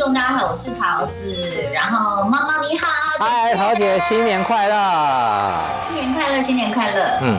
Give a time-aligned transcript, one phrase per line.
[0.00, 1.22] 众大家好，我是桃子，
[1.74, 2.86] 然后猫猫你好，
[3.18, 5.62] 嗨，桃姐，新年快乐，
[5.92, 7.18] 新年快乐，新年快乐。
[7.20, 7.38] 嗯，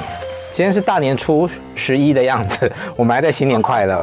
[0.52, 3.96] 今天是大年初十一的样子， 我们还在新年快乐。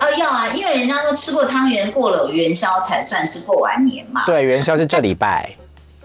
[0.00, 4.22] 哦，要啊，因为人家说吃过汤圆，过了元宵才算是过完年嘛。
[4.26, 5.50] 对，元宵是这礼拜。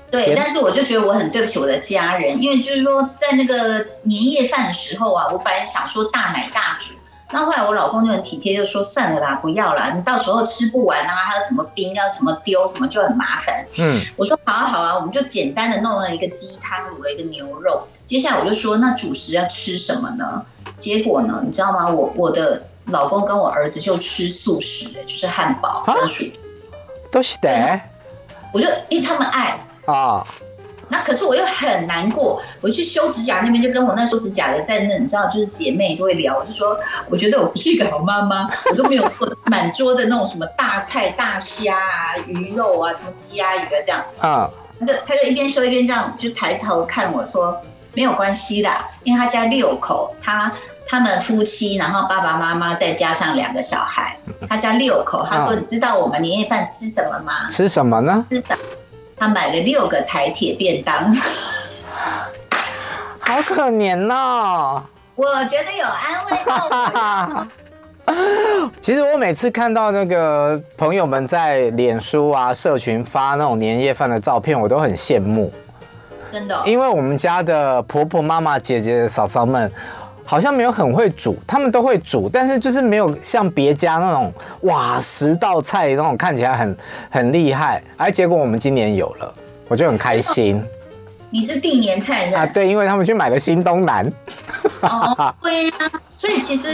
[0.09, 6.96] 对，但是我就觉得我很对不起我的家人，因为就是说在那个年夜饭的时候啊，我本来想说大买大煮。
[7.31, 13.65] 那后来我老公就很体贴，就说算了啦，不要啦，你到时候吃不完啊，还要怎么冰，要什么丢什么，就很麻烦。
[13.77, 17.86] 嗯，我说好啊好啊，我们就简单的弄了一个鸡汤，卤了一个牛肉。
[18.05, 20.45] 接下来我就说，那主食要吃什么呢？
[20.77, 21.89] 结果呢，你知道吗？
[21.89, 26.41] 我我的老公跟我儿子就吃素食，就是汉堡跟薯条，
[27.11, 27.79] 都是的。
[28.53, 30.25] 我就因为他们爱啊。
[30.89, 44.50] 那可是我又很难过，我去修指甲那边就跟我那修指甲的在那，你知道，就是姐妹就会聊，我就说我觉得我不是一个好妈妈，我都没有做满桌的那种什么大菜大虾啊、鱼肉啊、什么鸡鸭鱼啊这样啊。
[44.80, 47.59] 他就他就一边修一边这样就抬头看我说
[47.94, 50.52] 没有关系啦，因为他家六口，他
[50.88, 55.25] 他们夫妻，然后爸爸妈妈再加上两个小孩，他家六口。
[55.30, 57.50] 他说你知道我们年夜饭吃什么吗？
[57.50, 58.25] 吃什么呢？
[58.30, 58.58] 吃什么？
[59.18, 61.12] 他买了六个台铁便当，
[63.20, 64.84] 好可怜哦。
[65.16, 67.48] 我觉得有安慰到
[68.06, 68.70] 我。
[68.80, 75.52] 其实我每次看到那个朋友们在脸书啊、社群发那种年夜饭的照片，我都很羡慕。
[76.31, 76.62] 真的哦？
[76.66, 79.72] 因为我们家的婆婆、妈妈、姐姐、嫂嫂们。
[80.30, 84.31] 好像没有很会煮，他们都会煮，但是就是没有像别家那种
[84.64, 86.78] 哇十道菜那种看起来很
[87.09, 87.81] 很厉害。
[87.95, 89.34] 哎，结果我们今年有了，
[89.69, 90.61] 我就很开心。
[91.30, 92.42] 你是定年菜是吧？
[92.42, 94.06] 啊，对，因为他们去买了新东南。
[94.81, 95.72] 哦， 对呀，
[96.17, 96.73] 所以其实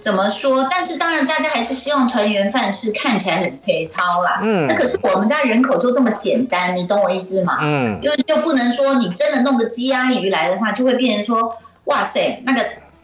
[0.00, 0.66] 怎么说？
[0.68, 4.40] 但是当然，大家还是希望团圆饭是看起来很粗糙啦。
[4.42, 4.66] 嗯。
[4.66, 7.58] 那可是我们家人口就这么简单，你懂我意思吗？
[7.62, 7.96] 嗯。
[8.02, 11.54] 又又不能说你真的弄个鸡鸭鱼来的话，就会变成说。
[11.84, 12.60] 哇塞，那个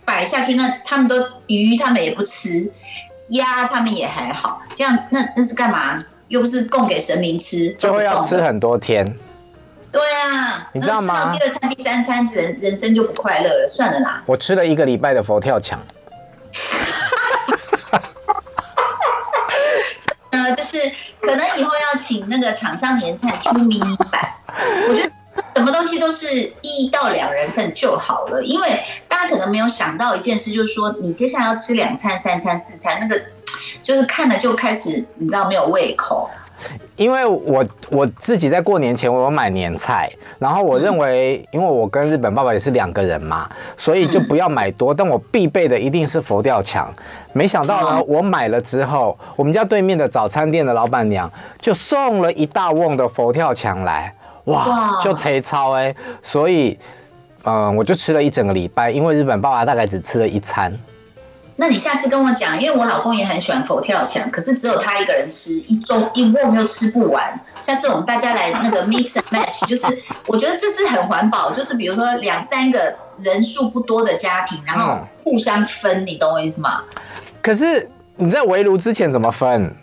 [0.06, 1.16] 摆下去，那他们都
[1.48, 2.72] 鱼，他们也不吃，
[3.30, 6.02] 鸭他们也还好，这样那那是干嘛？
[6.28, 9.14] 又不是供给神明吃，就会要吃很多天。
[9.92, 11.14] 对啊，你知道吗？
[11.14, 13.66] 吃到第二餐、第三餐，人人生就不快乐了。
[13.68, 15.78] 算了啦，我吃了一个礼拜的佛跳墙。
[20.30, 20.78] 呃，就是
[21.20, 24.32] 可能以后要请那个厂商年菜出迷你版，
[24.88, 25.10] 我觉得。
[25.56, 26.28] 什么东西都是
[26.60, 28.78] 一到两人份就好了，因为
[29.08, 33.18] 大家可能没有想到一件事，就是说你接下来要吃两餐、三餐、四餐，那个
[33.82, 36.28] 就是看了就开始你知道没有胃口。
[36.96, 46.92] 因为我我自己在过年前我有买年菜，然后我认为，因为我跟日本爸爸也是两个人嘛，所以就不要买多，但我必备的一定是佛跳墙。
[47.32, 51.30] 没想到呢，我买了之后，我们家对面的早餐店的老板娘
[51.60, 54.12] 就送了一大瓮的佛跳墙来。
[54.46, 56.78] 哇，就贼超哎，所以，
[57.44, 60.76] 嗯，我就吃了一整个礼拜，因为日本爸爸大概只吃了一餐。
[61.58, 67.40] 那你下次跟我讲，因为我老公也很喜欢佛跳墙，可是只有他一个人吃，一盅一瓮又吃不完。
[67.62, 69.86] 下次我们大家来那个 mix and match，就是
[70.26, 76.82] 我觉得这是很环保，就是比如说两三个人数不多的家庭，然后互相分，嗯、你懂我意思吗？
[77.40, 79.74] 可是你在围炉之前怎么分？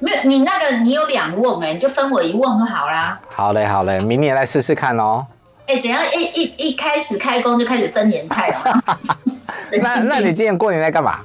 [0.00, 3.18] 没有，你那个你有两瓮哎，你就分我一瓮就好啦。
[3.28, 5.26] 好嘞，好嘞，明年来试试看哦。
[5.66, 8.82] 哎、欸，怎样一一一开始开工就开始分年菜了？
[9.82, 11.18] 那那你今年过年在干嘛？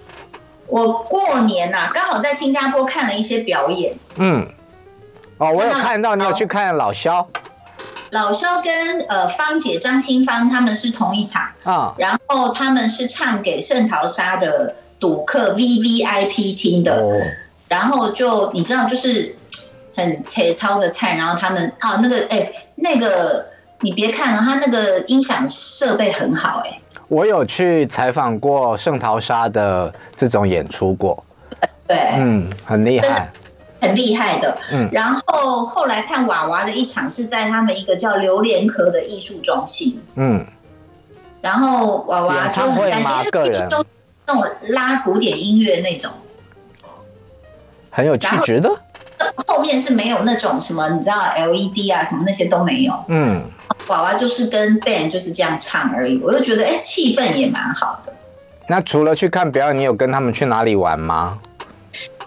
[0.68, 3.94] 我过年呐、啊，刚好在新加坡看了一些表演。
[4.16, 4.48] 嗯，
[5.38, 7.28] 哦，我有看到你有去看老萧。
[8.10, 17.02] 老萧跟呃芳姐张清芳他们是同一场啊，然后他们是唱给圣淘沙的赌客 VVIP 听的。
[17.02, 17.22] 哦
[17.74, 19.36] 然后就你知道，就是
[19.98, 23.44] 很切糙的菜，然后他们啊那个哎、欸、那个
[23.82, 26.80] 你别看了，他那个音响设备很好哎、欸。
[27.08, 31.24] 我有去采访过圣淘沙的这种演出过，
[31.88, 33.32] 对，嗯，很厉害，
[33.82, 34.56] 很厉害的。
[34.72, 40.46] 嗯，然后后来看娃娃的一场是在他们一个叫榴莲壳的艺术中心，嗯，
[41.42, 43.84] 然后娃娃就很担心，因为艺术中
[44.28, 46.12] 那种拉古典音乐那种。
[47.94, 48.70] 很有气质的，
[49.48, 52.94] 后面是没有那种什么，你知道 LED 啊什么那些都没有。
[53.08, 53.44] 嗯，
[53.88, 58.12] 娃娃就是跟 band 就是这样唱而已，我就觉得哎，气氛也蛮好的。
[58.68, 61.38] 那除了去看表演，你有跟他们去哪里玩吗？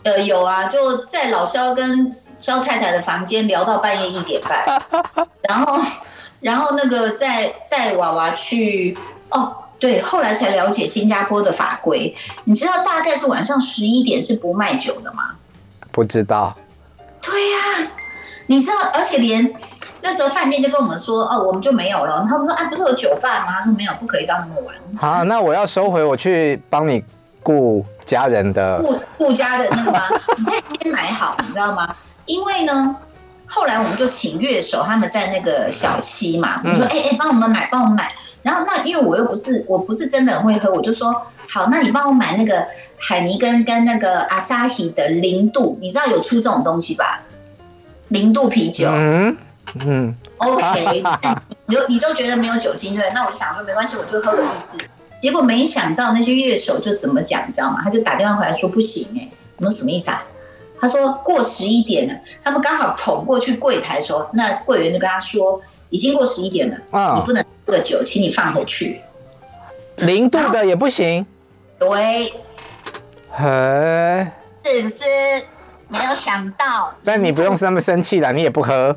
[0.04, 4.64] 呃，有啊，就在老肖跟肖太太的房间聊到半夜一点半，
[5.48, 5.80] 然后
[6.38, 8.96] 然后那个再带娃娃去
[9.30, 9.56] 哦。
[9.78, 12.14] 对，后来才了解新加坡的法规，
[12.44, 15.34] 你知道大概是晚上十一点是不卖酒的吗？
[15.96, 16.54] 不知道，
[17.22, 17.88] 对呀、啊，
[18.48, 19.50] 你知道，而且连
[20.02, 22.22] 那时候饭店就跟我们说，哦，我们就没有了。
[22.28, 23.54] 他们说，啊，不是有酒吧吗？
[23.58, 24.76] 他说没有，不可以到那么晚。
[24.98, 27.02] 好，那我要收回我去帮你
[27.42, 30.02] 顾家人的顾顾家的那个吗？
[30.36, 31.96] 你可以先买好，你知道吗？
[32.26, 32.94] 因为呢，
[33.46, 38.12] 后来我们就请乐手，他们在那个小七嘛，我说，哎、嗯、哎，帮、欸欸、我们买，帮我们买。
[38.42, 41.10] 然后那因为我又不是，我不是真的很会喝，我就说，
[41.48, 42.66] 好，那你帮我买那个。
[42.98, 47.22] 海尼根跟那个阿萨希的零度，你知道有出这种东西吧？
[48.08, 49.36] 零度啤酒，嗯
[49.84, 51.02] 嗯，OK，
[51.66, 53.04] 你都你都觉得没有酒精对？
[53.12, 54.78] 那我就想说没关系，我就喝个意思。
[55.20, 57.80] 结果没想到那些乐手就怎么讲，你知道吗？
[57.82, 60.24] 他就打电话回来说不行哎、欸，我说什么意思啊？
[60.80, 62.14] 他说过十一点了，
[62.44, 65.60] 他们刚好捧过去柜台的时候，那柜员就跟他说
[65.90, 69.00] 已经过十一点了，哦、你不能喝酒，请你放回去。
[69.96, 71.26] 零度的也不行，
[71.78, 72.32] 对。
[73.38, 74.26] 嘿，
[74.64, 75.04] 是不是
[75.88, 76.94] 没有想到？
[77.04, 78.96] 但你不用那么生气啦，你也不喝。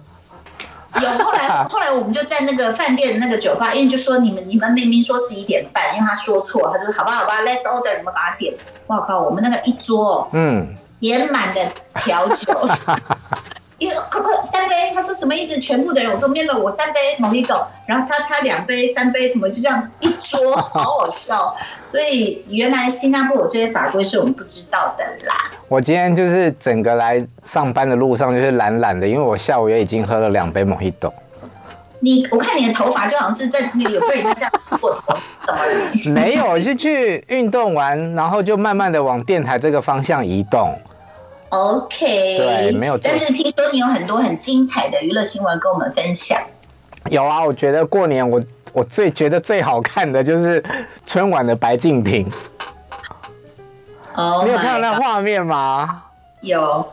[0.95, 8.53] 有后来， 后来我们就在那个饭店那个酒吧，因为就说你们你们明明说十一点半，因为他说错，他就说好吧好吧，Let's order，你们把它点。
[8.87, 12.53] 我靠，我们那个一桌，嗯，也满了调酒。
[13.79, 15.57] 因为可可三杯，他说什么意思？
[15.59, 21.55] 全部的人，我说没有，我三杯 Mojito，然后他他两杯三杯什么，就这样一桌，好好笑。
[21.87, 25.49] 所以原来新加坡有这些法规是我们不知道的啦。
[25.69, 31.11] 我今天就是整个来上班的路上就是懒懒的，因为我下午也已经喝了两杯 Mojito。
[32.01, 36.25] 你我看你的头发就好像是在那个有被人家这 样过头，怎么了？
[36.25, 40.77] 没有，就去运动完，然后就慢慢的往电台这个方向移动。
[41.49, 42.97] OK，对，没有。
[42.97, 46.39] 但是听说你有很多很精彩的娱乐新闻跟我们分享。
[47.09, 48.41] 有啊，我觉得过年我
[48.71, 50.63] 我最觉得最好看的就是
[51.05, 52.29] 春晚的白敬亭。
[54.15, 56.03] 哦，你有看到那画面吗？
[56.41, 56.87] 有，有，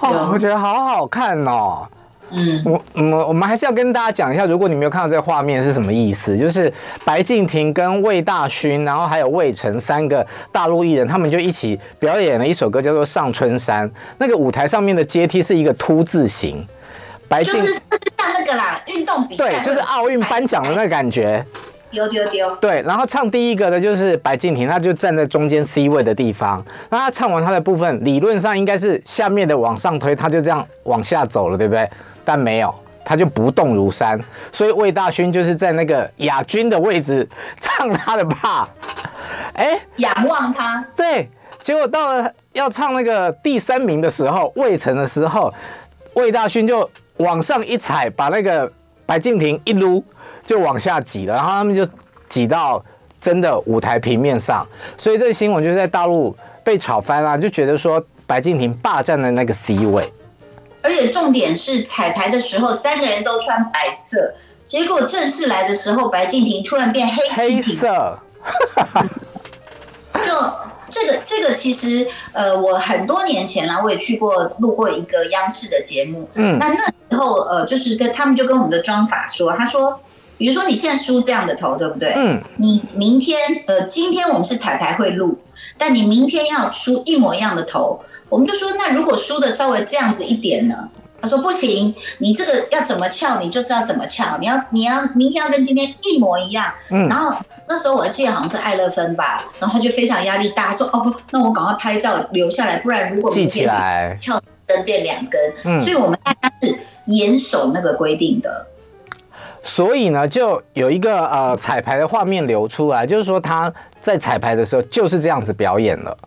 [0.00, 1.86] 哦，我觉得好好看哦。
[2.34, 6.72] 嗯，我我我们还是要跟大家讲一下，如果你没有看到这个画面是什么意思，就是
[7.04, 13.88] 白敬亭跟魏大勋，然后还有魏晨三个大陆艺人，他们就一起表演了一首歌，叫做《上春山》。
[14.18, 16.66] 那个舞台上面的阶梯是一个凸字形，
[17.28, 17.82] 白敬就是像
[18.34, 21.44] 那个啦，运动比赛，对，就是奥运颁奖的那个感觉。
[21.90, 26.64] 丢丢丢，对，然后唱第一个的就是白敬亭，他就站在中间 C 位的地方。
[26.88, 31.86] 那他唱完他的部分，理论上应该是下面的往上推，他就这样往下走了，对不对？
[32.24, 32.74] 但没有，
[33.04, 34.18] 他就不动如山。
[34.50, 37.28] 所以魏大勋就是在那个亚军的位置
[37.60, 38.66] 唱他的 part，
[39.54, 40.84] 哎，仰望他。
[40.96, 41.28] 对，
[41.62, 45.52] 结果到了要唱那个第三名的时候，魏晨的时候，
[46.14, 46.88] 魏大勋就
[47.18, 48.70] 往上一踩，把那个
[49.06, 50.04] 白敬亭一撸。
[50.44, 51.86] 就往下挤了，然后他们就
[52.28, 52.84] 挤到
[53.20, 54.66] 真的舞台平面上，
[54.98, 60.12] 所以这个新闻就在大陆被炒翻了，就觉得说白敬亭霸占了那个 C 位，
[60.82, 64.34] 而且重点是彩排的时候三个人都穿白色，
[64.64, 68.18] 结果正式来的时候白敬亭突然变黑黑色，
[70.24, 70.32] 就
[70.90, 80.00] 这个这个其实呃我很多年前啦，我也去过录过一个央视的节目，嗯，那那时候呃就是跟他们就跟我们的妆法说，他说。
[80.38, 82.14] 比如说你现在梳这样的头，对不对？
[82.16, 82.42] 嗯。
[82.56, 85.38] 你明天，呃，今天我们是彩排会录，
[85.78, 88.00] 但你明天要梳一模一样的头，
[88.32, 90.88] 我们就说，那如果梳的稍微这样子一点呢？
[91.20, 96.72] 他说不行，你这个要怎么翘，你就是要怎么翘，你要你要明天要跟今天一模一样。
[96.88, 97.06] 嗯。
[97.08, 97.36] 然后
[97.68, 103.68] 那时候我记得好像是爱乐芬吧，然后他就非常压力大，说哦不，那我赶快拍照留下来，不然如果明天
[104.18, 106.74] 翘灯变两根，嗯，所以我们大家是
[107.08, 108.66] 严守那个规定的。
[109.62, 113.70] 所以呢，就有一个呃彩排的画面流出来，就是说他
[114.00, 116.18] 在彩排的时候就是这样子表演了，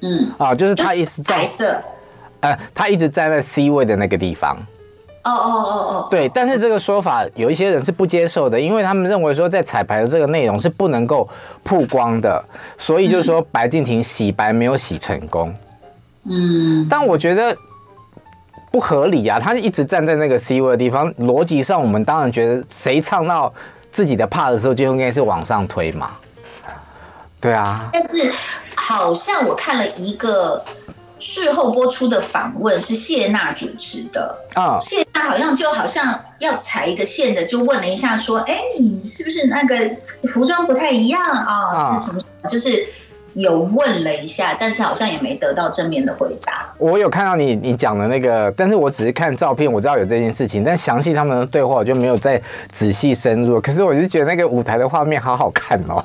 [0.00, 1.46] 嗯，啊，就是他一直在，
[2.40, 4.56] 呃，他一直站在 C 位的那个地方，
[5.24, 11.28] 哦哦哦哦，对，但是这个说法有一些人是不接受的，因为他们认为说在彩排的这个内容是不能够
[11.62, 12.44] 曝光的，
[12.76, 15.54] 所以就是说白敬亭洗白没有洗成功，
[16.24, 17.56] 嗯，但我觉得。
[18.68, 19.40] 不合理啊！
[19.40, 23.50] 他一直站在那个 C 位的地方，逻辑上我们当然觉得谁唱到
[23.90, 26.10] 自己的 part 的时候就应该是往上推嘛。
[27.40, 28.32] 对啊，但是
[28.74, 30.64] 好像我看了一个
[31.18, 34.78] 事后播出的访问，是谢娜主持的啊。
[34.80, 39.76] 谢娜好像就好像要踩一个线的，就问了一下说：“哎，你是不是那个
[40.28, 41.94] 服装不太一样啊？
[41.96, 42.20] 是什么？
[42.48, 42.86] 就是。”
[43.36, 46.72] 有问了一下，但是好像也没得到正面的回答。
[46.78, 52.40] 我有看到你你讲的那个，但是我只是看照片，我知道有这件事情，但详细他们的对话我就没有再
[52.72, 53.60] 仔细深入。
[53.60, 56.02] 可是我就觉得那个舞台的画面好好看哦。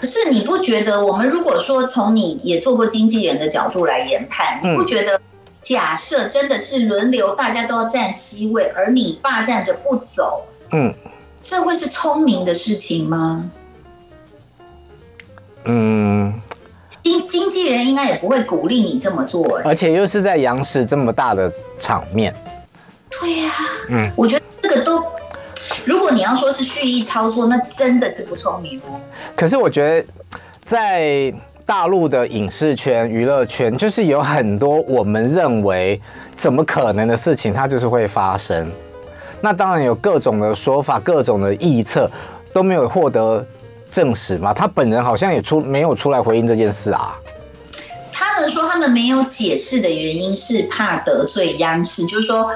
[0.00, 5.20] 可是你不觉得，我们如果说从你也做过经纪人的角度来研判，你不觉得？
[5.60, 10.94] 假设真的是轮流，大家都要占 C 位，而你霸占着不走，嗯，
[11.42, 13.50] 这会是聪明的事情吗？
[15.64, 16.32] 嗯，
[17.02, 22.34] 经经纪人应该也不会鼓励你这么做，而且又是在央视这么大的场面。
[23.20, 25.04] 对呀、啊，嗯，我觉得这个都，
[25.88, 29.00] 如果你要说是蓄意操作，那真的是不聪明哦。
[29.34, 30.06] 可是我觉得
[30.64, 31.32] 在。
[31.68, 36.00] 大陆的影视圈、娱乐圈，就是有很多我们认为
[36.34, 38.72] 怎么可能的事情，它就是会发生。
[39.42, 42.10] 那当然有各种的说法、各种的臆测，
[42.54, 43.44] 都没有获得
[43.90, 44.54] 证实嘛。
[44.54, 47.14] 他本人好像也出没有出来回应这件事啊。
[48.10, 52.50] 他们说他们没有解释的原因是怕得罪央视，就是说。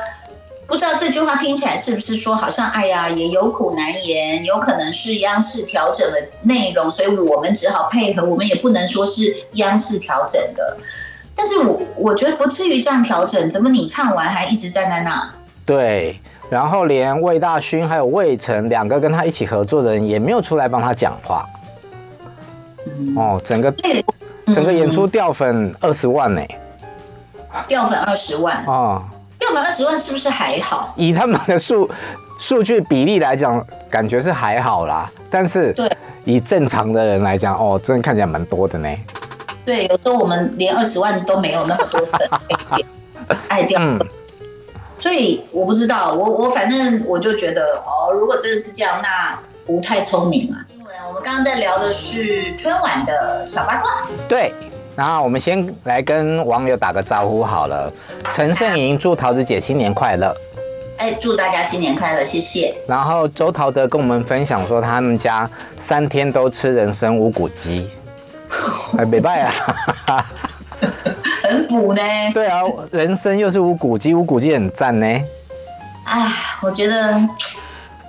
[0.66, 8.24] 不知道这句话听起来是不是说，好像哎呀，也有苦难言，有可能是央视调整了内容，所以我们只好配合。
[8.24, 10.78] 我们也不能说是央视调整的，
[11.34, 13.50] 但是我我觉得不至于这样调整。
[13.50, 15.30] 怎么你唱完还一直站在那？
[15.66, 21.46] 对，然后连魏大勋还有魏晨两个跟他一起合作的人也没有出来帮他讲话。
[22.86, 23.72] 嗯、哦，整个
[24.54, 26.58] 整个演出掉粉二十万呢、欸，
[27.68, 29.02] 掉粉二十万哦。
[29.52, 30.94] 掉粉二十万是不是还好？
[30.96, 31.88] 以他们的数
[32.38, 35.10] 数据比例来讲，感觉是还好啦。
[35.30, 35.90] 但是，对，
[36.24, 38.88] 以正常的人来讲，哦，真的看起来蛮多的呢。
[39.64, 42.20] 对，有时候我们连二十万都没有那么多粉，
[43.48, 43.80] 爱掉。
[43.80, 44.00] 嗯。
[44.98, 50.64] 所以我不知道，我我反正我就觉得，哦，如果真的是这样，那不太聪明啊。
[50.72, 54.02] 因为，我们刚刚在聊的是春晚的小八卦。
[54.28, 54.54] 对。
[54.94, 57.90] 然后我们先来跟网友打个招呼好了。
[58.30, 60.34] 陈胜莹祝桃子姐新年快乐。
[60.98, 62.74] 哎，祝大家新年快乐，谢谢。
[62.86, 67.90] 然后周陶德跟我们分享说，他们家三天都吃人参五谷鸡，
[68.96, 69.48] 哎，没办
[70.06, 70.24] 啊，
[71.42, 72.02] 很补呢。
[72.32, 75.06] 对啊，人参又是五谷鸡，五谷鸡很赞呢。
[76.04, 76.32] 哎，
[76.62, 77.20] 我觉得。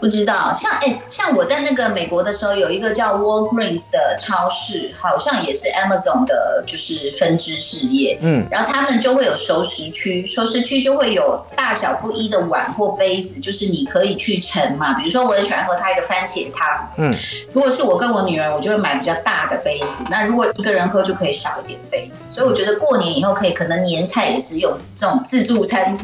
[0.04, 8.18] 不知道，像哎、欸，像我在那个美国的时候，有一个叫 Walgreens 的超市，好像也是 Amazon 的，就是分支事业。
[8.22, 14.94] 嗯，然后他们就会有熟食区，熟食区就会有大小不一的碗或杯子，就是你可以去盛嘛。
[14.96, 16.68] 比如说，我很喜欢喝它一个番茄汤。
[16.98, 17.10] 嗯，
[17.54, 20.04] 如果是我跟我女儿，我就会买比较大的杯子。
[20.10, 22.26] 那如果一个人喝，就可以少一点杯子。
[22.28, 25.98] 所以我觉得过年以后可以，可能年菜也是用这种自助餐。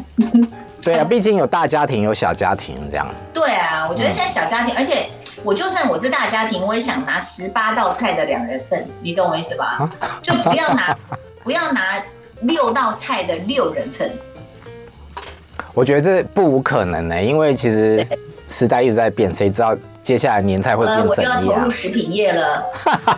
[0.82, 3.06] 对啊， 毕竟有大家庭，有小家庭这样。
[3.34, 5.08] 对啊，我觉得现在小家庭，嗯、而且
[5.42, 9.90] 我就算我是大家庭，我也想拿十八道菜的两人份，你懂我意思吧？
[9.98, 10.96] 啊、就不要拿
[11.42, 12.00] 不要拿
[12.42, 14.08] 六道菜的六人份。
[15.74, 18.06] 我觉得这不无可能呢、欸，因为其实
[18.48, 21.32] 时代一直在变，谁知道接下来年菜会变怎样？
[21.32, 22.64] 呃、我要投入食品业了，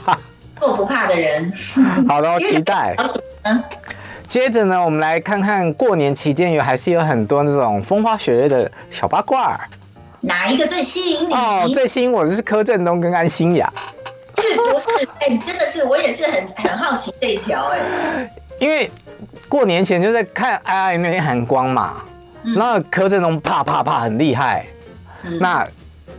[0.59, 1.53] 做不怕的人。
[2.09, 2.97] 好的，期待。
[4.27, 9.61] 接着呢，我们来看看过年期间有还是有很多那种风花雪月的小八卦。
[10.23, 11.35] 哪一个最吸引你？
[11.35, 13.73] 哦，最吸引我的是柯震东跟安心雅。
[14.41, 14.89] 是不是？
[15.21, 18.31] 哎、欸，真的是，我也是很很好奇这一条哎。
[18.59, 18.91] 因为
[19.49, 22.03] 过年前就在看《爱爱内含光》嘛，
[22.45, 24.65] 嗯、然后柯震东啪啪啪很厉害。
[25.25, 25.67] 嗯、那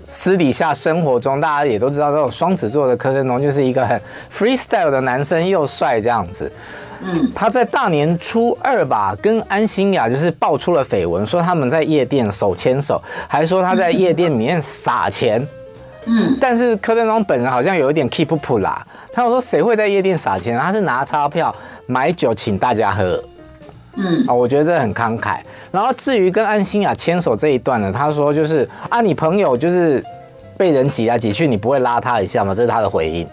[0.06, 4.00] 私底下生活中，大家也都知道，这种双子座的柯震东就是一个很
[4.32, 6.52] freestyle 的男生，又帅这样子。
[7.02, 15.46] 嗯，他在大年初二吧，跟安心雅就是爆出了绯闻，说他们在夜店手牵手，还说他在夜店里面撒钱。
[16.06, 20.58] 嗯，但是柯震东本人好像有一点 keep up 啦，他有说谁会在夜店撒钱？
[20.58, 21.54] 他是拿钞票
[21.86, 23.22] 买酒请大家喝。
[23.96, 25.40] 嗯，啊，我觉得这很慷慨。
[25.72, 30.04] 然后至于跟安心雅牵手这一段呢，他说就是啊，你朋友就是
[30.58, 32.54] 被人挤来挤去，你不会拉他一下吗？
[32.54, 33.28] 这是他的回应。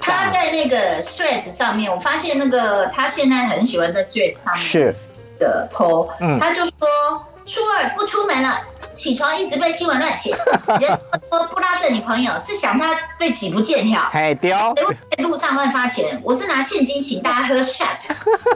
[0.00, 4.94] 他在那个 Threads 上面，我发现那个他现在很喜欢在 Threads 上面
[5.38, 6.08] 的 po，
[6.40, 6.72] 他就说
[7.44, 8.58] 初二不出门了，
[8.94, 10.34] 起床一直被新闻乱写，
[10.80, 10.98] 人
[11.30, 14.56] 说不拉着你朋友是想他被挤不见跳，嘿丢，
[15.16, 18.10] 在路上乱发钱，我是拿现金请大家喝 shot。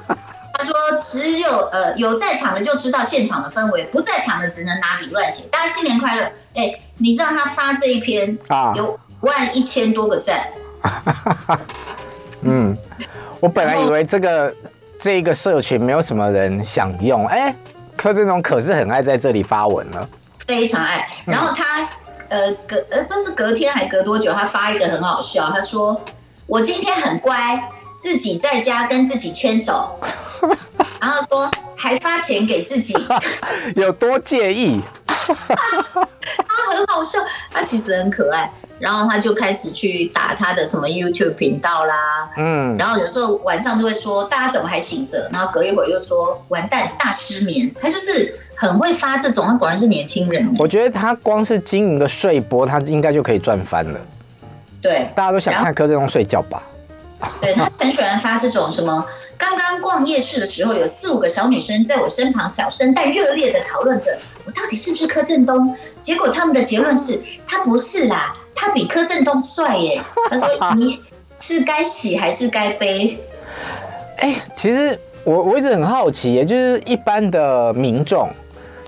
[0.64, 5.44] 他说只有呃有在场的就知道现场的氛围，不在场的只能拿笔乱写。
[5.50, 6.22] 大家新年快乐！
[6.54, 10.48] 哎、欸，你知道他发这一篇啊有万一千多个赞。
[12.40, 12.74] 嗯，
[13.40, 14.54] 我本来以为这个
[14.98, 17.56] 这一个社群没有什么人想用，哎、欸，
[17.94, 20.08] 柯震东可是很爱在这里发文了，
[20.46, 21.06] 非常爱。
[21.26, 21.86] 然后他
[22.30, 26.00] 呃隔呃不是隔天还隔多久，他发一个很好笑，他说
[26.46, 27.62] 我今天很乖，
[27.96, 29.98] 自己在家跟自己牵手，
[31.00, 32.94] 然后说还发钱给自己，
[33.76, 34.80] 有多介意？
[35.06, 37.18] 他很好笑，
[37.50, 38.50] 他其实很可爱。
[38.80, 50.52] 然后他就开始去打他的什么 YouTube 频道啦，嗯，然后有时候晚上就会说大家怎么还醒着，然后隔一会儿又说完蛋大失眠，他就是很会发这种，他果然是年轻人。
[50.58, 54.00] 我觉得他光是经营个睡播，他应该就可以赚翻了。
[54.82, 56.60] 对，大家都想看柯震东睡觉吧？
[57.40, 59.04] 对，他很喜欢发这种什么，
[59.36, 68.36] 刚刚逛夜市的时候，有四五个小女生在我身旁小声但热烈的讨论着我到底是不是柯震东，结果他们的结论是他不是啦。
[68.56, 70.00] 他比柯震东帅耶！
[70.30, 71.02] 他说： “你
[71.40, 73.18] 是该喜还是该悲？”
[74.18, 78.30] 哎，其实我我一直很好奇，也就是一般的民众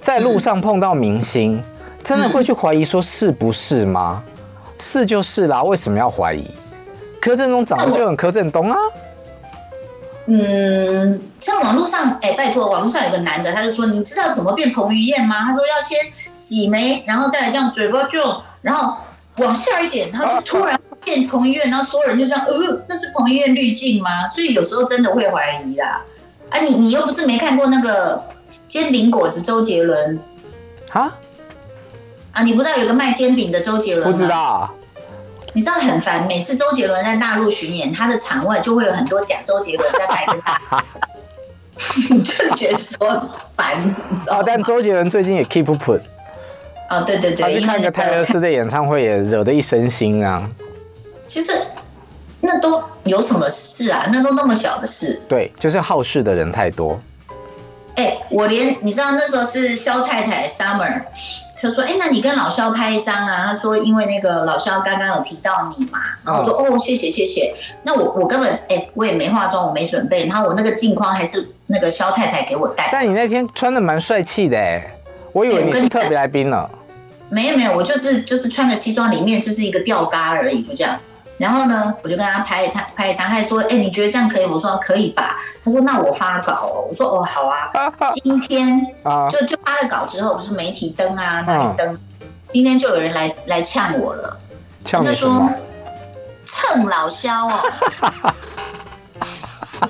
[0.01, 1.61] 在路上碰到明星，
[2.05, 4.23] 真的会去怀疑说是不是吗？
[4.79, 6.49] 是就是啦，为什么要怀疑？
[7.27, 8.79] 柯震东长得就很柯震东啊。
[10.27, 15.99] 嗯，像网络上，哎，拜托，网络上有个男的，他就说：“你知道怎么变彭于晏吗？”他说：“要先
[16.39, 18.99] 挤眉，然后再来这样嘴巴就，然后。”
[19.39, 24.27] 往下一点，然后就突然变彭于晏，然后所有人就这样，呃，那是彭于晏滤镜吗？
[24.27, 26.03] 所以有时候真的会怀疑啦。
[26.49, 28.25] 啊，你你又不是没看过那个
[28.67, 30.19] 煎饼果子周杰伦，
[30.91, 31.15] 啊？
[32.33, 34.11] 啊，你不知道有个卖煎饼的周杰伦？
[34.11, 34.71] 不知道。
[35.57, 40.85] 你知道很烦，每次周杰伦在大陆巡演，他的场外就会有很多假周杰伦在排着他，
[42.15, 44.41] 你就觉得说烦，你知道吗？
[44.41, 45.99] 哦，但周杰伦最近也 keep put。
[46.91, 50.47] 哦，对对对，看个泰勒斯的演唱会也惹得一身腥啊。
[51.27, 51.53] 其实
[52.43, 54.07] 那都有什么事啊？
[54.13, 55.19] 那都那么小的事。
[55.27, 57.01] 对，就是好事的人太多。
[57.95, 61.01] 哎，我连你知道那时候是肖太太 Summer，
[61.57, 70.27] 他说：“哎，那你跟老肖拍一张啊？”他说：“因为那个老肖刚刚有提到你嘛。”然后我说：“哦，谢谢谢谢。”那我我根本哎，我也没化妆，我没准备。
[70.27, 72.91] 然后我那个镜框还是那个肖太太给我戴。
[72.93, 74.93] 但你那天穿的蛮帅气的哎。
[75.33, 76.67] 我以为你是特别来宾呢，
[77.29, 80.99] 没有没有，我就是就是穿个西装，里面就是一个吊嘎而已，就这样。
[81.39, 87.71] 然后呢，我就跟他拍他拍一张，他还说：“哎、欸，你觉得这样可以吗？”我说：“可以吧。”他说：“那我发稿哦。”我说：“哦，好啊。
[88.23, 88.81] ”今天
[89.31, 91.99] 就就发了稿之后，不是媒体登啊，哪里登？
[92.53, 94.37] 今天就有人来来呛我了，
[94.85, 95.51] 他就说
[96.47, 97.61] 蹭老肖哦，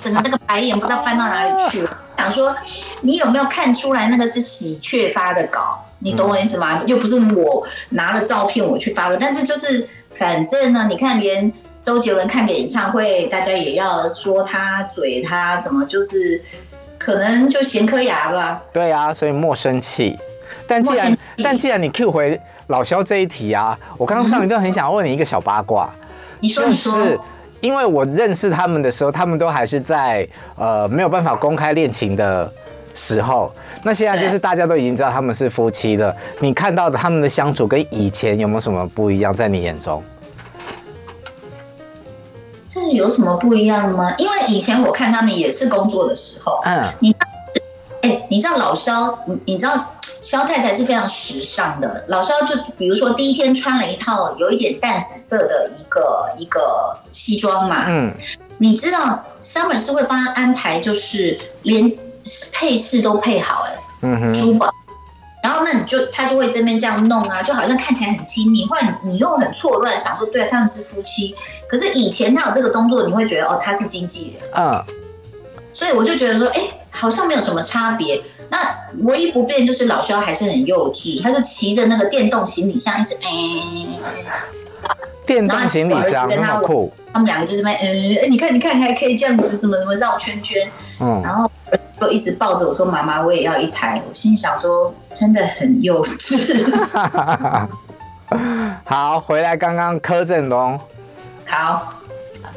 [0.00, 1.98] 整个那个白眼不知道翻到哪里去了。
[2.16, 2.56] 想说，
[3.02, 5.80] 你有没有看出来那个是喜鹊发的稿？
[6.00, 6.82] 你懂我意思吗？
[6.87, 16.42] 又不是我拿了照片我去发的，但是就是反正呢，你看连周杰伦看个演唱会，大家也要说他嘴他什么，就是
[16.98, 18.62] 可能就闲颗牙吧。
[18.72, 20.16] 对啊，所以莫生气。
[20.66, 25.88] 但既然但既然你 Q 回老肖这一题啊，我刚刚上一段很想问你一个小八卦，
[26.40, 26.94] 你说你说。
[27.62, 32.52] 因为我认识他们的时候，他们都还是在呃没有办法公开恋情的
[32.96, 33.52] 时候。
[33.85, 36.12] 那现在就是大家都已经知道他们是夫妻了。
[36.40, 39.32] 你看到的他们的相处跟以前有没有什么不一样？
[39.32, 40.02] 在你眼中，
[42.68, 44.12] 这有什么不一样吗？
[44.18, 46.61] 因为以前我看他们也是工作的时候。
[46.64, 47.14] 嗯，你
[48.02, 49.92] 哎，你知道老肖，你你知道？
[50.22, 58.12] 肖太太是非常时尚的，老肖就比如说第一天穿了一套有一点淡紫色的一个一个西装嘛，嗯，
[58.59, 61.88] 你知道 Summer 是会帮他安排，就是连
[62.53, 64.69] 配饰都配好，哎，嗯哼，珠宝，
[65.43, 71.35] 然后那你就他就会这边这样弄啊，就好像看起来很亲密，或者你又很错乱，想说对啊，他们是夫妻，
[71.69, 74.85] 可是以前他有这个动作，你会觉得哦，他是经纪人，嗯，
[75.73, 78.23] 所以我就觉得说，哎，好像没有什么差别。
[78.49, 83.29] 那唯一不变就是老肖还是很幼稚，他就骑着那个电动行李箱一直哎，
[85.27, 90.67] 电动行李箱那么酷，他们两个就是在嗯，哎，你看你看还可以这样子什么什么绕圈圈，
[91.01, 91.51] 嗯，然后
[92.01, 96.65] 就一直抱着我说妈妈我也要一台，我心里想说真的很幼稚。
[98.85, 100.79] 好，回来刚刚柯震东，
[101.47, 101.93] 好。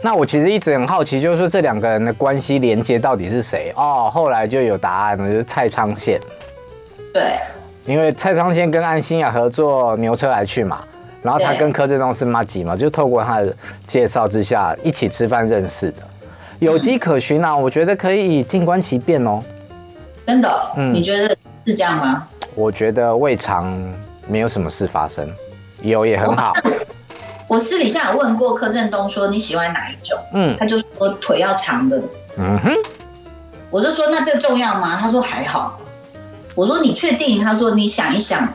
[0.01, 4.09] 那我其实一直很好奇，就是说这两个人的关系连接到底是谁哦？
[4.13, 6.17] 后来就有答案了，就是蔡昌宪。
[7.13, 7.37] 对，
[7.85, 10.79] 因为蔡昌宪跟安心亚合作《牛车来去》嘛，
[11.21, 13.55] 然后他跟柯震东是妈吉嘛，就透过他的
[13.85, 15.97] 介绍之下一起吃饭认识的，
[16.59, 17.55] 有迹可循啊。
[17.55, 19.41] 我觉得可以静观其变哦。
[20.25, 20.71] 真的？
[20.77, 22.25] 嗯，你觉得是这样吗？
[22.55, 23.73] 我觉得未尝
[24.27, 25.29] 没有什么事发生，
[25.81, 26.53] 有也很好。
[27.47, 30.17] 我 私底下有问过柯震东说，你喜欢哪一种？
[30.33, 32.01] 嗯，他就说腿要长的。
[32.37, 32.71] 嗯哼，
[33.69, 34.97] 我就说那这重要吗？
[35.01, 35.79] 他说还好。
[36.55, 37.43] 我说你确定？
[37.43, 38.47] 他说你想一想，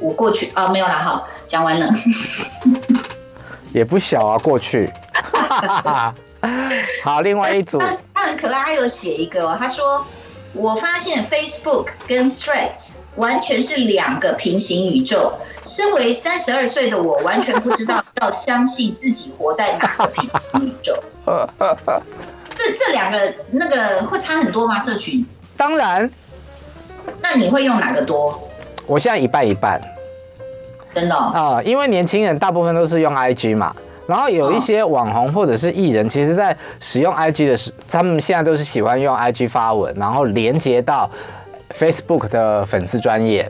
[0.00, 1.88] 我过去啊没有啦，好，讲完了。
[3.72, 4.90] 也不小啊，过去。
[7.04, 10.04] 好，另外一组他，他很可爱，他有写一个，哦他说
[10.52, 15.34] 我发现 Facebook 跟 Threads 完全是两个平行宇宙。
[15.66, 20.98] 身为三十二岁的我，完全不知道要相信自己活在哪个平行宇宙。
[22.56, 24.78] 这这两个那个会差很多吗？
[24.78, 25.24] 社群？
[25.56, 26.10] 当然。
[27.20, 28.49] 那你会用哪个多？
[28.90, 29.80] 我现在一半一半。
[30.92, 33.72] 真的啊、哦呃，因为年轻人大部分都是用 IG 嘛，
[34.08, 41.08] 然后有一些网红或者是艺人，其实在使用 IG 的时候，他们现在都是喜欢用 IG 发文，然后连接到
[41.72, 43.48] Facebook 的粉丝专业。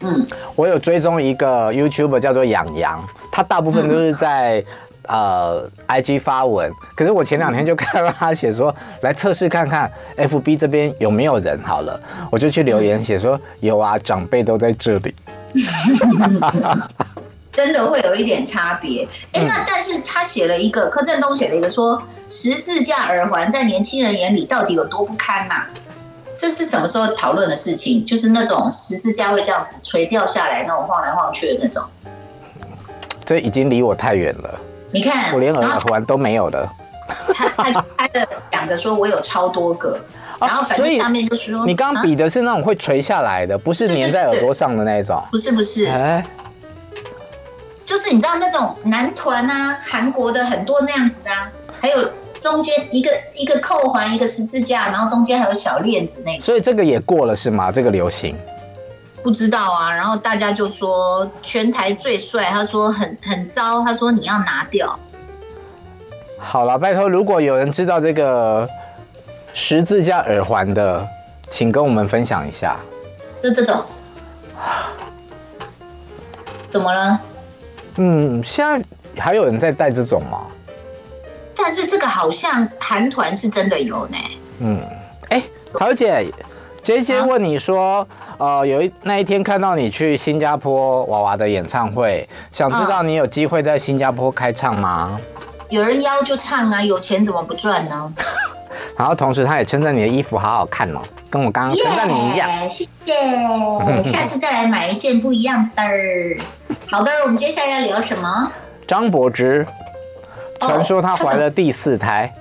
[0.00, 4.64] 嗯，我有追踪一个 YouTuber 叫做养羊，他大部分都是在、嗯、
[5.08, 15.14] 呃 IG 发文，可是我前两天就看到他写说，来测试看看 FB 这边有没有人好了，我就去留言写说有啊，长辈都在这里。
[17.52, 25.68] 真的会有一点差别，哎、欸，那但是他写了一个柯震东写了一个说十字架耳环在年轻人眼里到底有多不堪呐、啊？
[26.36, 28.04] 这是什么时候讨论的事情？
[28.04, 31.80] 就是那种十字架会这样子垂掉下来，那种晃来晃去的那种。
[33.24, 34.60] 这已经离我太远了。
[34.94, 36.72] 你看，我连耳环都没有了。
[37.34, 39.98] 他他拍了两个，说我有超多个。
[40.40, 45.20] 然后反正上面就说，你刚刚比的是那种会垂下来的，不是粘在耳朵上的那种。
[45.30, 46.24] 不是不是，哎，
[47.84, 51.30] 就是你知道那种男团啊，韩国的很多那样子的，
[51.80, 52.08] 还有
[52.40, 56.40] 中间一个一个扣环，一个十字架，然后中间还有小链子那种。
[56.40, 57.72] 所以这个也过了是吗？
[57.72, 58.36] 这个流行？
[59.24, 59.92] 不知道啊。
[59.92, 64.96] 然后大家就说全台最帅，他说很很糟，他说你要拿掉。
[66.38, 68.68] 好了，拜托，如果有人知道这个。
[69.56, 71.08] 十字架耳环的，
[71.48, 72.76] 请跟我们分享一下。
[73.40, 73.84] 就这种，
[76.68, 77.20] 怎么了？
[77.98, 78.84] 嗯，现在
[79.22, 80.44] 还有人在戴这种吗？
[81.54, 84.16] 但是这个好像韩团是真的有呢。
[84.58, 84.80] 嗯，
[85.28, 86.26] 哎、欸，桃姐，
[86.82, 88.06] 杰杰问你说，啊、
[88.38, 95.18] 呃，有一那一天看到你去新加坡娃娃的演唱会，想知道你有机会在新加坡开唱吗？
[95.70, 98.12] 有人邀就唱啊，有钱怎么不赚呢？
[98.98, 102.48] 然后同时，他也称赞你的衣服好好看哦，跟我刚刚称赞你一样。
[102.48, 105.82] Yeah, 谢谢， 下次再来买一件不一样的。
[106.90, 108.52] 好的，我们接下来要聊什么？
[108.86, 109.66] 张柏芝，
[110.60, 112.38] 传说她怀了第四胎，哦、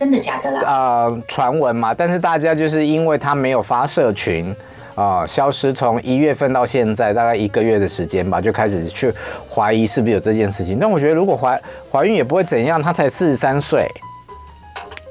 [0.00, 0.60] 真的假的啦？
[0.66, 4.54] 呃，传闻嘛，但是大家就是因为她没有发社群，
[4.98, 9.14] 啊、呃，消失从一月份到现在大概一个月的时间吧，就开始去
[9.48, 10.76] 怀疑是不是有这件事情。
[10.80, 13.88] 但我觉得如果怀怀孕也不会怎样，她才四十三岁。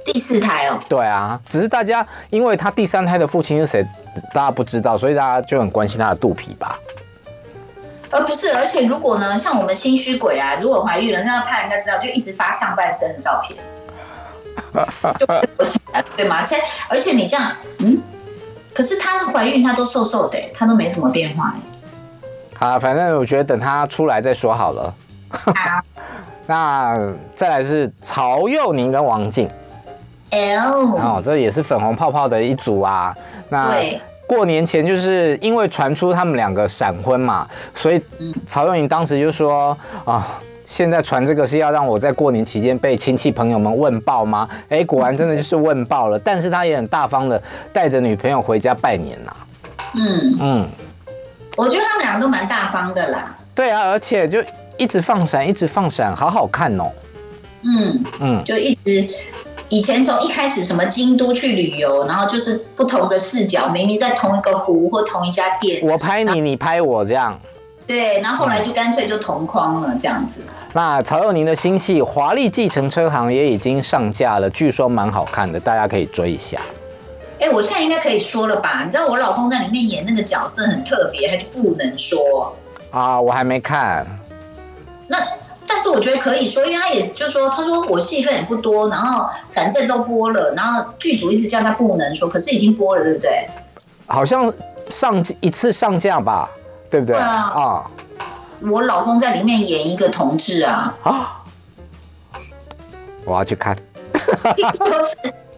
[0.03, 3.85] 第四胎哦，对啊，只是大家因为他第三胎的父亲是谁，
[4.33, 6.79] 大家不知道，所以大家就很关心他的肚皮吧。
[8.09, 13.59] 而不是，而且如果呢，像我们心虚鬼啊，如果怀孕了，那要怕人家知道，就一直发上半身的照片，
[15.57, 16.37] 就起来，对吗？
[16.39, 16.55] 而且
[16.89, 18.01] 而且你这样，嗯，
[18.77, 21.55] 可是她是怀孕，她都瘦瘦的，她都没什么变化。
[22.59, 24.93] 啊，反正我觉得等她出来再说好了。
[25.31, 25.81] 好，
[26.45, 26.95] 那
[27.33, 29.49] 再来是曹佑宁跟王静。
[30.29, 33.15] L 哦，这也是粉红泡泡的一组啊。
[33.49, 33.73] 那
[34.27, 37.99] 过年前就是因为传出他们两个闪婚嘛，所以
[38.45, 40.23] 曹佑宁当时就说啊、哦，
[40.67, 44.47] 现在传这个是要让我在过年期间被亲戚朋友们问爆吗？
[44.67, 46.19] 哎，果然真的就是问爆了。
[46.19, 49.33] 但是他也很大方的带着女朋友回家拜年呐。
[49.95, 50.67] 嗯嗯，
[51.55, 53.33] 我觉得他们两个都蛮大方的啦。
[53.55, 54.43] 对啊，而且就
[54.75, 56.91] 一直放闪，一直放闪，好好看哦。
[57.63, 59.07] 嗯嗯，就一直。
[59.69, 67.39] 以前从一开始什么京都去旅游，然后就是不同的视角，明明在同一个湖或同一家店，我拍你，你拍我这样。
[67.87, 70.41] 对，然后后来就干脆就同框了这样子。
[70.73, 76.57] 那曹佑宁的新戏《华丽计程车行》也已经上架了，据说蛮好看的，大家可以追一下。
[77.39, 78.83] 哎，我现在应该可以说了吧？
[78.83, 82.53] 你知道我老公在里面演那个角色很特别，他就不能说
[82.91, 83.19] 啊？
[83.19, 84.05] 我还没看。
[85.07, 85.17] 那。
[85.69, 93.45] 但是我觉得可以说，因为他也就是说，他说我戏份也不多，然后反正都播了，然后剧组一直叫他不能说，可是已经播了，对不对？
[94.05, 94.51] 好像
[94.89, 96.49] 上一次上架吧，
[96.89, 97.15] 对不对？
[97.15, 97.51] 对啊。
[97.55, 97.91] 啊
[98.61, 100.93] 我老公在里面演一个同志啊。
[101.03, 101.43] 啊。
[103.23, 103.75] 我要去看。
[104.79, 105.15] 都 是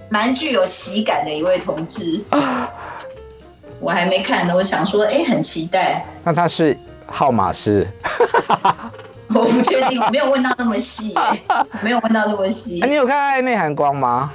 [0.09, 2.21] 蛮具有喜感的一位同志。
[3.79, 6.05] 我还没看呢，我想说，哎，很期待。
[6.23, 7.87] 那他是号码是？
[9.33, 11.15] 我不确定，没有问到那么细，
[11.81, 12.83] 没有问到那么细。
[12.85, 14.31] 你有看《爱内含光》吗？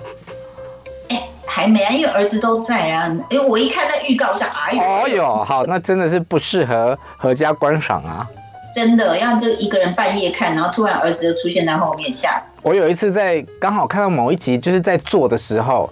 [1.46, 3.09] 哎，还没啊，因为儿子都在啊。
[3.30, 8.26] 因为我一看那预告，我想，哎呦，哦哟，好，那真的是不适合合家观赏啊。
[8.74, 12.61] 真的，要这一个人半夜看，然后突然儿子就出现在后面，吓死。
[12.64, 15.88] 我有一次在刚好看到某一集，就是在做的时候，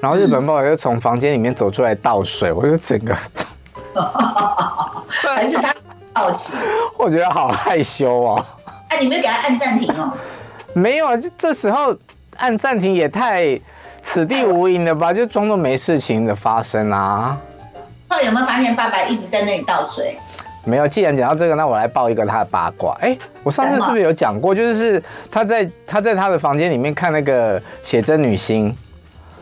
[0.00, 3.14] 然后日本爸爸又从房间里面走出来倒水，我就整个
[5.08, 5.74] 还是他
[6.14, 6.54] 好奇？
[6.96, 8.46] 我觉得好害羞哦。
[8.88, 10.10] 哎，你没有给他按暂停哦？
[10.72, 11.94] 没有啊，就这时候
[12.38, 13.60] 按暂停也太
[14.02, 15.12] 此地无银了吧？
[15.12, 17.38] 就装作没事情的发生啊。
[18.08, 20.18] 后来有没有发现爸爸一直在那里倒水？
[20.64, 20.86] 没有。
[20.86, 22.94] 既然讲到这个，那我来爆一个他的八卦。
[23.00, 24.54] 哎，我上次是不是有讲过？
[24.54, 28.68] 就是他在他在他的房间里面看那个写真女星。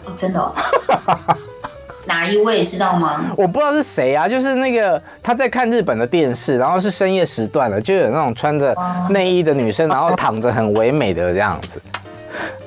[0.05, 0.55] 哦，真的哦？
[2.07, 3.21] 哪一位知道吗？
[3.37, 8.75] 我不知道是谁啊，就是那个他在看日本的电视，然后是深夜时段的，就有那种穿着
[9.11, 11.81] 内衣的女生，然后躺着很唯美的这样子。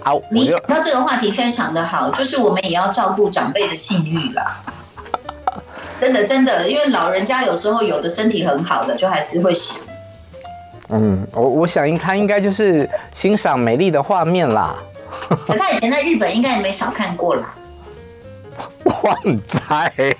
[0.03, 4.61] 啊，你讲到这个话题非常的好， 就是我们也要照顾长辈的性欲啦。
[5.99, 9.79] 真的真的，因为老人家有时候有的身体很好的，就还是会洗。
[10.89, 14.75] 嗯，我我想应他应该就是欣赏美丽的画面啦。
[15.47, 17.53] 可他以前在日本应该也没少看过啦。
[19.03, 20.15] 旺仔，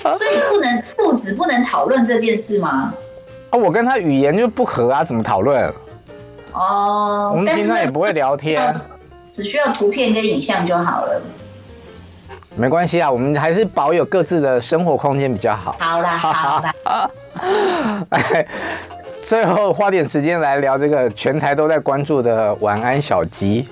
[0.00, 2.92] 所以不能父子不能讨论这件事吗？
[3.50, 5.72] 啊，我跟他语言就不合啊，怎么讨论？
[6.52, 8.74] 哦，我们平常也不会聊天，
[9.30, 11.20] 只需要图片跟影像就好了。
[12.56, 15.76] 没关系啊，我们还是保有各自的生活空间比较好。
[15.78, 17.10] 好啦， 好啦。
[18.10, 18.46] 哎，
[19.22, 23.68] 最后花点时间来聊这个全台都在关注的晚安小鸡。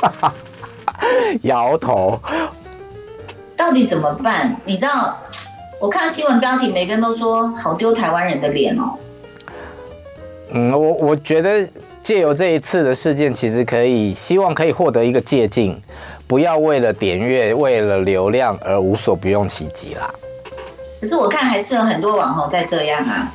[1.42, 2.18] 摇头，
[3.56, 4.56] 到底怎么办？
[4.64, 5.16] 你知道，
[5.78, 8.98] 我看新闻标题，每个人都说好丢台湾人的脸哦。
[10.52, 11.66] 嗯，我我觉得
[12.02, 15.76] 借由这一次的事件，其实可以希望可以获得一个借鉴，
[16.26, 20.10] 不要为了点阅、为了流量而无所不用其极啦。
[21.00, 23.30] 可是我看还是有很多网红在这样啊。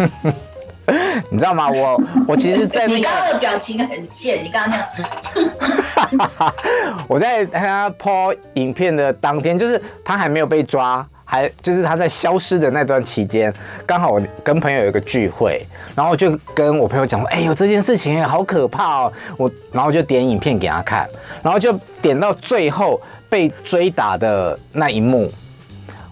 [1.31, 1.67] 你知道吗？
[1.67, 6.53] 我我其实，在、那个、 你刚刚的表情很贱，你刚刚那样。
[7.09, 13.53] 我在他 po 影片的当天，就是他还没有被抓，还就是他在消失的那段期间，
[13.85, 21.05] 刚好我跟朋友有一个聚会，然后就跟我朋友讲说：“哎呦，这件事情好可怕哦！”我然后就点影片给他看，
[21.43, 25.29] 然后就点到最后被追打的那一幕，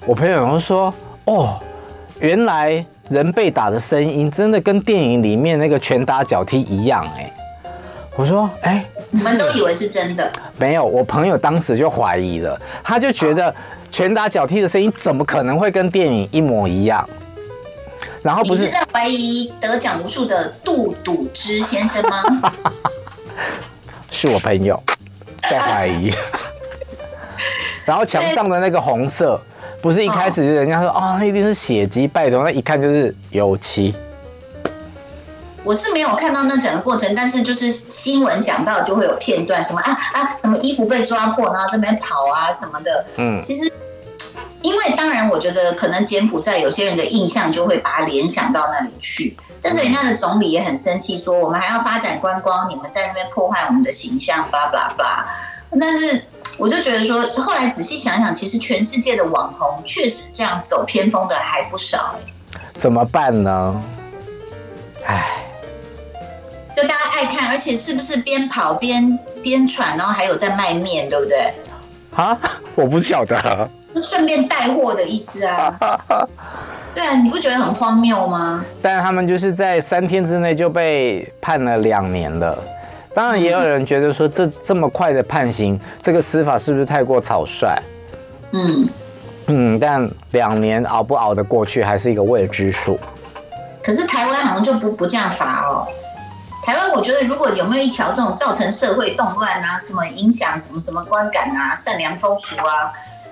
[0.06, 0.94] 我朋友就说
[1.26, 1.58] ：“哦，
[2.20, 7.30] 原来。”人被打的声音真的跟电影里面那个拳打脚踢一样哎！
[8.16, 8.84] 我说哎，
[9.16, 10.32] 你们都以为是真的？
[10.58, 13.54] 没有，我朋友当时就怀疑了，他就觉得
[13.92, 17.08] 拳打脚踢的声音怎么可能会跟电影一模一样？
[18.24, 22.52] 然后不是，你是在怀疑得奖无数的杜笃之先生吗？
[24.10, 24.82] 是我朋友
[25.50, 26.12] 在怀疑。
[27.86, 29.40] 然后墙上的那个红色。
[29.82, 33.94] 不是一开始就人家说哦，那一定是血迹，拜托，那一看就是油漆。
[35.64, 43.06] 我是没有看到那整个过程，但是就是新闻讲到就会有片段，什么啊啊，什么衣服被抓破，然后这边跑啊什么的。
[43.18, 43.72] 嗯，其实
[44.62, 55.26] 因为当然，我觉得可能柬埔寨有些人的印象就会把它联想到那里去，但是人家的总理也很生气，说我们还要发展观光，你们在那边破坏我们的形象，巴拉巴拉巴拉。
[55.80, 56.24] 但是。
[56.60, 62.14] 我就觉得说，后来仔细想想，其实全世界的网红确实这样走偏锋的还不少。
[62.76, 63.82] 怎么办呢？
[65.04, 65.44] 唉，
[66.76, 71.54] 就大家爱看，而且是不是边跑边边喘，然后还有在卖面，对不对？
[72.16, 72.38] 啊，
[72.76, 75.76] 我不晓得，就顺便带货的意思啊。
[76.96, 78.64] 对啊，你不觉得很荒谬吗？
[78.82, 82.58] 但他们就是在三天之内就被判了两年了。
[83.16, 87.80] 当然，也有人觉得说，这这么快的判刑，这个司法是不是太过草率？
[88.54, 88.90] 嗯
[89.48, 93.00] 嗯，但两年熬不熬得过去，还是一个未知数。
[93.84, 95.88] 可是台湾好像就不不这样罚哦。
[96.64, 102.90] 台湾，我觉得如果有没有一条这种造成社会动乱啊，什么影响什么什么观感啊、善良风俗啊，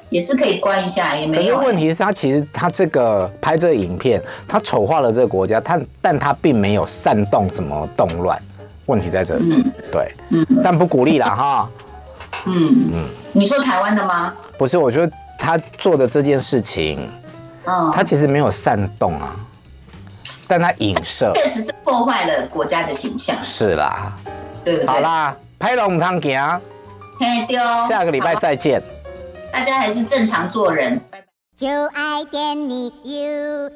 [0.10, 1.56] 也是可以关一下，也没有。
[1.56, 8.38] 可是问题是他其实他这个拍这个影片，他丑化了这个国家，他但他并没有煽动什么动乱。
[8.88, 11.70] 问题在这里，嗯、对，嗯，但不鼓励了，哈，
[12.46, 12.91] 嗯。
[12.94, 14.34] 嗯，你说台湾的吗？
[14.58, 17.10] 不是，我觉得他做的这件事情，
[17.63, 19.34] 嗯，他其实没有煽动啊，
[20.48, 24.14] 但他影射，确实是破坏了国家的形象，是啦，
[24.64, 24.88] 对不对？
[24.88, 26.62] 好啦，拍龙汤行，
[27.20, 28.82] 嘿丢，下个礼拜再见，
[29.52, 31.28] 大家还是正常做人，拜拜。
[31.56, 33.72] 就爱点你 UFO